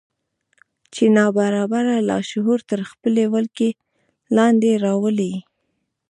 چې 0.93 1.03
ناببره 1.17 1.95
لاشعور 2.09 2.59
تر 2.69 2.79
خپلې 2.91 3.23
ولکې 3.33 3.69
لاندې 4.37 4.71
راولي. 4.85 5.33